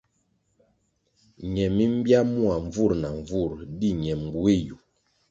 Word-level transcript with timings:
Ñe 1.53 1.65
mi 1.75 1.85
mbya 1.95 2.19
mua 2.33 2.55
nvur 2.65 2.91
na 3.01 3.09
nvur 3.19 3.51
di 3.79 3.89
ñe 4.01 4.13
mbueh 4.23 4.59
yu. 4.67 4.77